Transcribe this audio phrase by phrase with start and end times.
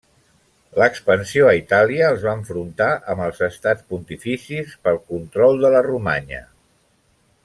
[0.83, 6.41] L'expansió a Itàlia els va enfrontar amb els estats pontificis pel control de la Romanya.